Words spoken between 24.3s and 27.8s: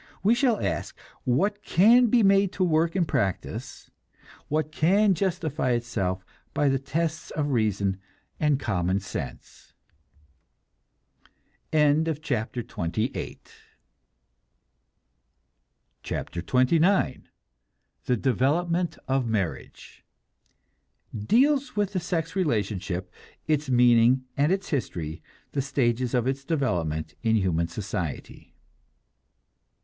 and its history, the stages of its development in human